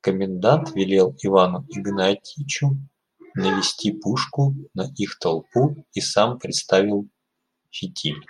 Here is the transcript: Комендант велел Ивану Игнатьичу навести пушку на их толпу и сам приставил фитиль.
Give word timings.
Комендант 0.00 0.70
велел 0.74 1.14
Ивану 1.22 1.66
Игнатьичу 1.68 2.78
навести 3.34 3.92
пушку 3.92 4.54
на 4.72 4.86
их 4.96 5.18
толпу 5.18 5.84
и 5.92 6.00
сам 6.00 6.38
приставил 6.38 7.06
фитиль. 7.70 8.24